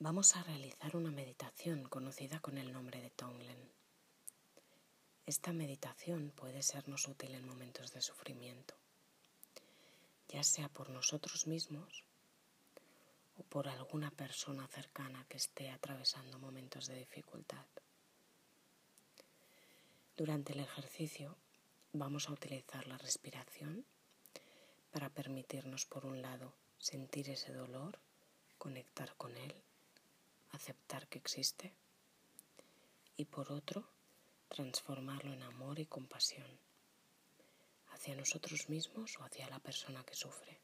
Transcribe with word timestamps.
Vamos 0.00 0.36
a 0.36 0.44
realizar 0.44 0.94
una 0.94 1.10
meditación 1.10 1.82
conocida 1.88 2.38
con 2.38 2.56
el 2.56 2.72
nombre 2.72 3.02
de 3.02 3.10
Tonglen. 3.10 3.68
Esta 5.26 5.52
meditación 5.52 6.30
puede 6.36 6.62
sernos 6.62 7.08
útil 7.08 7.34
en 7.34 7.44
momentos 7.44 7.92
de 7.92 8.00
sufrimiento, 8.00 8.76
ya 10.28 10.44
sea 10.44 10.68
por 10.68 10.88
nosotros 10.90 11.48
mismos 11.48 12.04
o 13.38 13.42
por 13.42 13.66
alguna 13.66 14.12
persona 14.12 14.68
cercana 14.68 15.26
que 15.28 15.38
esté 15.38 15.68
atravesando 15.68 16.38
momentos 16.38 16.86
de 16.86 16.94
dificultad. 16.94 17.66
Durante 20.16 20.52
el 20.52 20.60
ejercicio 20.60 21.36
vamos 21.92 22.28
a 22.28 22.32
utilizar 22.32 22.86
la 22.86 22.98
respiración 22.98 23.84
para 24.92 25.10
permitirnos, 25.10 25.86
por 25.86 26.06
un 26.06 26.22
lado, 26.22 26.54
sentir 26.78 27.30
ese 27.30 27.52
dolor, 27.52 27.98
conectar 28.58 29.16
con 29.16 29.36
él 29.36 29.64
aceptar 30.50 31.08
que 31.08 31.18
existe 31.18 31.74
y 33.16 33.24
por 33.24 33.50
otro, 33.52 33.88
transformarlo 34.48 35.32
en 35.32 35.42
amor 35.42 35.78
y 35.78 35.86
compasión 35.86 36.58
hacia 37.88 38.14
nosotros 38.14 38.68
mismos 38.68 39.18
o 39.18 39.24
hacia 39.24 39.48
la 39.48 39.58
persona 39.58 40.04
que 40.04 40.14
sufre. 40.14 40.60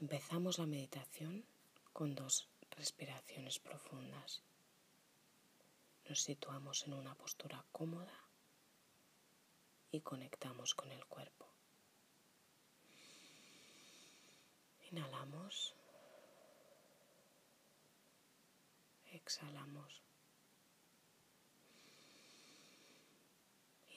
Empezamos 0.00 0.58
la 0.58 0.66
meditación 0.66 1.44
con 1.92 2.14
dos 2.14 2.48
respiraciones 2.70 3.58
profundas. 3.58 4.42
Nos 6.08 6.20
situamos 6.20 6.86
en 6.86 6.94
una 6.94 7.14
postura 7.14 7.64
cómoda 7.72 8.20
y 9.90 10.00
conectamos 10.00 10.74
con 10.74 10.90
el 10.92 11.04
cuerpo. 11.06 11.46
Inhalamos. 14.90 15.74
Exhalamos. 19.16 20.02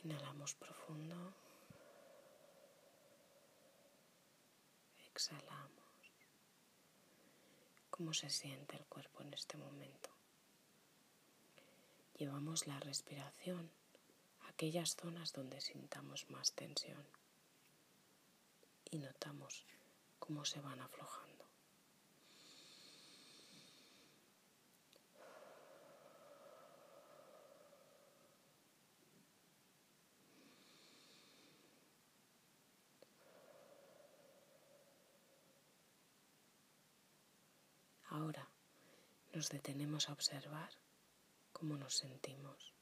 Inhalamos 0.03 0.53
profundo. 0.55 1.33
Exhalamos. 5.11 6.11
¿Cómo 7.89 8.13
se 8.13 8.29
siente 8.29 8.77
el 8.77 8.85
cuerpo 8.85 9.21
en 9.23 9.33
este 9.33 9.57
momento? 9.57 10.09
Llevamos 12.17 12.67
la 12.67 12.79
respiración 12.79 13.71
a 14.41 14.49
aquellas 14.49 14.95
zonas 14.95 15.33
donde 15.33 15.61
sintamos 15.61 16.29
más 16.29 16.53
tensión 16.53 17.05
y 18.91 18.99
notamos 18.99 19.65
cómo 20.19 20.45
se 20.45 20.59
van 20.61 20.79
aflojando. 20.79 21.27
Ahora 38.09 38.49
nos 39.37 39.49
detenemos 39.49 40.09
a 40.09 40.13
observar 40.13 40.71
cómo 41.53 41.77
nos 41.77 41.93
sentimos. 41.93 42.73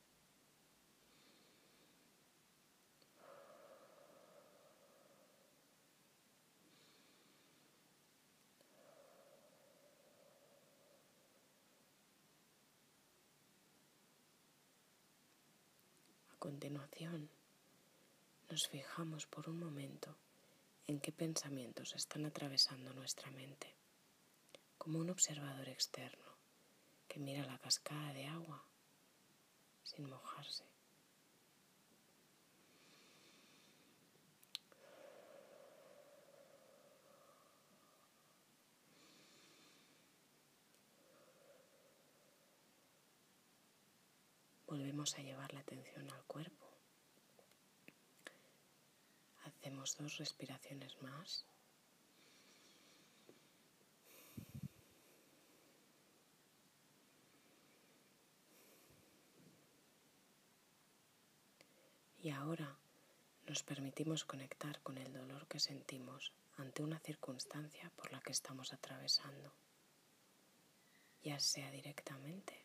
A 16.32 16.38
continuación, 16.40 17.30
nos 18.50 18.70
fijamos 18.70 19.26
por 19.26 19.50
un 19.50 19.60
momento 19.60 20.16
en 20.88 21.02
qué 21.02 21.12
pensamientos 21.12 21.94
están 21.96 22.24
atravesando 22.24 22.94
nuestra 22.94 23.30
mente 23.32 23.76
como 24.78 25.00
un 25.00 25.10
observador 25.10 25.68
externo 25.68 26.25
que 27.08 27.20
mira 27.20 27.46
la 27.46 27.58
cascada 27.60 28.14
de 28.14 28.26
agua 28.26 28.64
sin 29.84 30.10
mojarse. 30.10 30.66
Volvemos 44.68 45.16
a 45.16 45.22
llevar 45.22 45.54
la 45.54 45.62
atención 45.62 46.12
al 46.12 46.24
cuerpo. 46.26 46.66
Hacemos 49.46 49.96
dos 49.98 50.18
respiraciones 50.18 51.02
más. 51.02 51.46
Y 62.26 62.32
ahora 62.32 62.76
nos 63.46 63.62
permitimos 63.62 64.24
conectar 64.26 64.82
con 64.82 64.98
el 64.98 65.14
dolor 65.14 65.46
que 65.48 65.60
sentimos 65.60 66.34
ante 66.58 66.82
una 66.82 66.98
circunstancia 66.98 67.92
por 67.96 68.12
la 68.12 68.20
que 68.20 68.32
estamos 68.32 68.74
atravesando, 68.74 69.54
ya 71.22 71.40
sea 71.40 71.70
directamente 71.70 72.60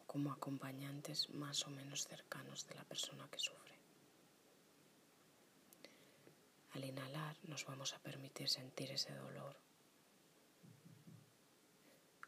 o 0.00 0.06
como 0.06 0.32
acompañantes 0.32 1.28
más 1.28 1.66
o 1.66 1.70
menos 1.70 2.06
cercanos 2.06 2.66
de 2.66 2.76
la 2.76 2.84
persona 2.84 3.28
que 3.30 3.38
sufre. 3.38 3.78
Al 6.72 6.82
inhalar 6.82 7.36
nos 7.42 7.66
vamos 7.66 7.92
a 7.92 7.98
permitir 7.98 8.48
sentir 8.48 8.90
ese 8.90 9.12
dolor. 9.12 9.54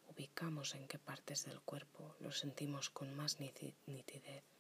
Ubicamos 0.09 0.75
en 0.75 0.87
qué 0.89 0.99
partes 0.99 1.47
del 1.47 1.63
cuerpo 1.63 2.17
lo 2.21 2.33
sentimos 2.33 2.91
con 2.91 3.17
más 3.17 3.41
nitidez 3.41 4.58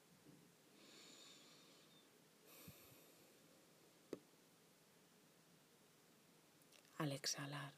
Al 6.99 7.13
exhalar, 7.13 7.73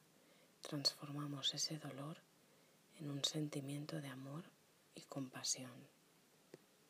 transformamos 0.63 1.53
ese 1.53 1.77
dolor 1.77 2.17
en 2.99 3.11
un 3.11 3.23
sentimiento 3.23 4.01
de 4.01 4.09
amor 4.09 4.45
y 4.95 5.03
compasión. 5.03 5.87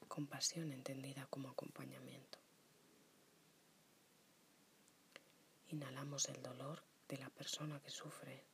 Compasión 0.07 0.71
entendida 0.71 1.27
como 1.27 1.49
acompañamiento. 1.49 2.39
Inhalamos 5.71 6.29
el 6.29 6.41
dolor 6.41 6.81
de 7.09 7.19
la 7.19 7.31
persona 7.31 7.81
que 7.81 7.91
sufre. 7.91 8.45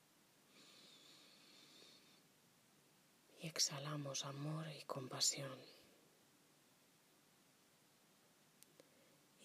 Y 3.43 3.47
exhalamos 3.47 4.25
amor 4.25 4.67
y 4.71 4.85
compasión. 4.85 5.59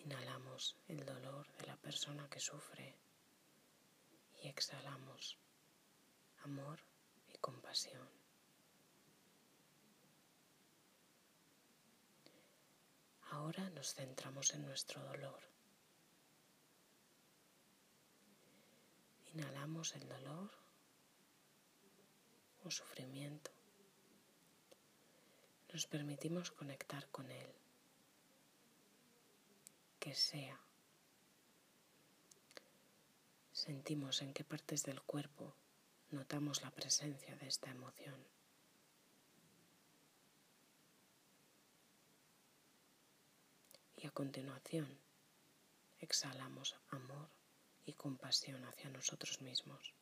Inhalamos 0.05 0.77
el 0.87 1.05
dolor 1.05 1.45
de 1.57 1.67
la 1.67 1.75
persona 1.75 2.29
que 2.29 2.39
sufre 2.39 3.10
y 4.41 4.47
exhalamos 4.47 5.37
amor 6.43 6.79
y 7.33 7.37
compasión. 7.37 8.09
Ahora 13.31 13.69
nos 13.69 13.93
centramos 13.93 14.53
en 14.53 14.65
nuestro 14.65 15.01
dolor. 15.05 15.41
Inhalamos 19.33 19.95
el 19.95 20.09
dolor 20.09 20.51
o 22.65 22.71
sufrimiento. 22.71 23.51
Nos 25.71 25.85
permitimos 25.87 26.51
conectar 26.51 27.07
con 27.09 27.31
él. 27.31 27.53
Que 29.99 30.13
sea 30.13 30.59
sentimos 33.61 34.23
en 34.23 34.33
qué 34.33 34.43
partes 34.43 34.81
del 34.83 35.03
cuerpo 35.03 35.53
notamos 36.09 36.63
la 36.63 36.71
presencia 36.71 37.35
de 37.35 37.47
esta 37.47 37.69
emoción. 37.69 38.19
Y 43.97 44.07
a 44.07 44.11
continuación 44.11 44.89
exhalamos 45.99 46.75
amor 46.89 47.29
y 47.85 47.93
compasión 47.93 48.65
hacia 48.65 48.89
nosotros 48.89 49.39
mismos. 49.41 49.93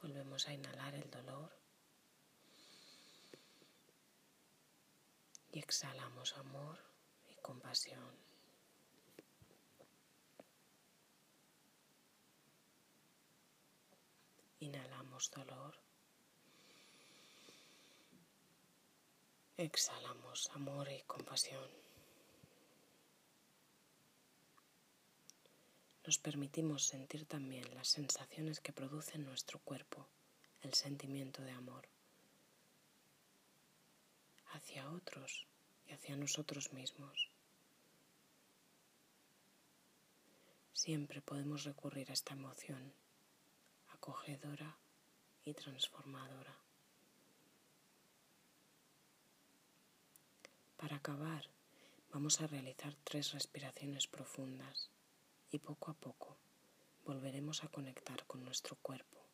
Volvemos 0.00 0.46
a 0.46 0.52
inhalar 0.52 0.94
el 0.94 1.10
dolor 1.10 1.63
Y 5.54 5.60
exhalamos 5.60 6.36
amor 6.36 6.80
y 7.30 7.36
compasión. 7.36 8.10
Inhalamos 14.58 15.30
dolor. 15.30 15.78
Exhalamos 19.56 20.50
amor 20.54 20.90
y 20.90 21.00
compasión. 21.02 21.70
Nos 26.04 26.18
permitimos 26.18 26.82
sentir 26.82 27.26
también 27.26 27.72
las 27.76 27.86
sensaciones 27.86 28.58
que 28.58 28.72
produce 28.72 29.14
en 29.14 29.24
nuestro 29.24 29.60
cuerpo 29.60 30.08
el 30.62 30.74
sentimiento 30.74 31.42
de 31.42 31.52
amor 31.52 31.93
hacia 34.54 34.90
otros 34.90 35.46
y 35.86 35.92
hacia 35.92 36.16
nosotros 36.16 36.72
mismos. 36.72 37.30
Siempre 40.72 41.20
podemos 41.20 41.64
recurrir 41.64 42.10
a 42.10 42.14
esta 42.14 42.34
emoción 42.34 42.92
acogedora 43.88 44.76
y 45.44 45.54
transformadora. 45.54 46.56
Para 50.76 50.96
acabar, 50.96 51.48
vamos 52.12 52.40
a 52.40 52.46
realizar 52.46 52.94
tres 53.04 53.32
respiraciones 53.32 54.06
profundas 54.06 54.90
y 55.50 55.58
poco 55.58 55.90
a 55.90 55.94
poco 55.94 56.36
volveremos 57.04 57.64
a 57.64 57.68
conectar 57.68 58.26
con 58.26 58.44
nuestro 58.44 58.76
cuerpo 58.76 59.24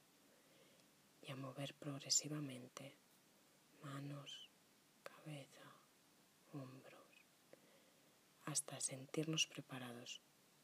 y 1.23 1.31
a 1.31 1.37
mover 1.37 1.75
progresivamente 1.75 2.95
manos, 3.83 4.50
cabeza, 5.25 5.67
hombros, 6.53 7.27
hasta 8.45 8.81
sentirnos 8.81 9.47
preparados 9.47 10.21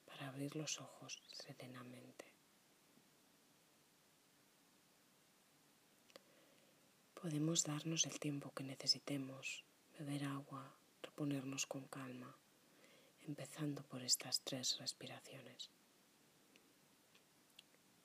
para 0.06 0.28
abrir 0.28 0.56
los 0.56 0.80
ojos 0.80 1.22
serenamente. 1.32 2.24
Podemos 7.14 7.64
darnos 7.64 8.06
el 8.06 8.18
tiempo 8.18 8.52
que 8.54 8.64
necesitemos, 8.64 9.64
beber 9.98 10.24
agua, 10.24 10.74
reponernos 11.02 11.66
con 11.66 11.86
calma, 11.88 12.34
empezando 13.26 13.82
por 13.82 14.02
estas 14.02 14.40
tres 14.40 14.78
respiraciones. 14.78 15.70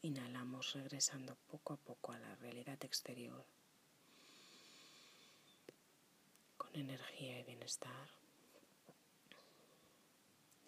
Inhalamos 0.02 0.74
regresando 0.74 1.36
poco 1.50 1.74
a 1.74 1.78
poco 1.78 2.12
a 2.14 2.20
la 2.20 2.36
realidad 2.36 2.84
exterior, 2.84 3.46
con 6.58 6.70
energía 6.82 7.40
y 7.40 7.44
bienestar. 7.44 8.10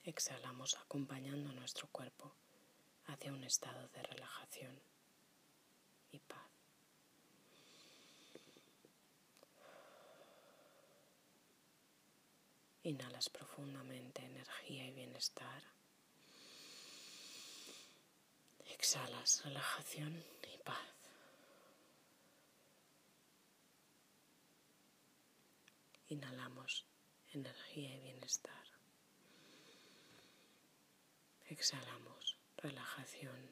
Exhalamos 0.04 0.78
acompañando 0.78 1.52
nuestro 1.54 1.88
cuerpo 1.88 2.32
hacia 3.06 3.34
un 3.34 3.44
estado 3.44 3.88
de 3.90 4.04
relajación 4.04 4.80
y 6.12 6.20
paz. 6.20 6.50
Inhalas 12.84 13.30
profundamente 13.30 14.24
energía 14.24 14.86
y 14.88 14.92
bienestar. 14.92 15.64
Exhalas 18.72 19.44
relajación 19.46 20.24
y 20.54 20.58
paz. 20.60 21.03
Inhalamos 26.14 26.86
energía 27.30 27.96
y 27.96 28.00
bienestar. 28.02 28.66
Exhalamos 31.46 32.38
relajación 32.56 33.50